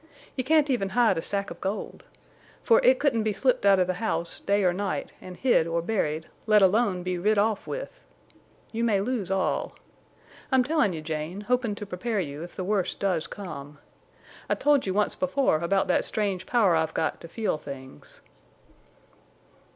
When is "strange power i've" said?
16.03-16.95